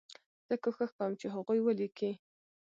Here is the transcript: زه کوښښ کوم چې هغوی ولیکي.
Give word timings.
زه 0.47 0.55
کوښښ 0.63 0.91
کوم 0.97 1.11
چې 1.19 1.27
هغوی 1.35 1.59
ولیکي. 1.63 2.11